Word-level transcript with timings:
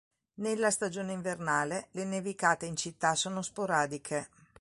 Nella 0.39 0.71
stagione 0.71 1.11
invernale, 1.11 1.89
le 1.91 2.05
nevicate 2.05 2.65
in 2.65 2.75
città 2.75 3.13
sono 3.13 3.43
sporadiche. 3.43 4.29